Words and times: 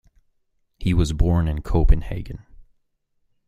He 0.79 0.95
was 0.95 1.13
born 1.13 1.47
in 1.47 1.61
Copenhagen. 1.61 2.47